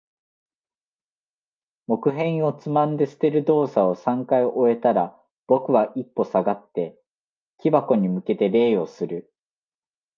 [1.85, 6.97] 木片をつまんで捨てる動作を三回終えたら、僕は一歩下がって、
[7.59, 9.31] 木箱に向けて礼をする。